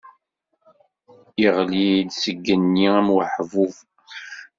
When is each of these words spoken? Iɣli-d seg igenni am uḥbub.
Iɣli-d 1.45 2.09
seg 2.13 2.37
igenni 2.39 2.87
am 2.99 3.07
uḥbub. 3.17 3.75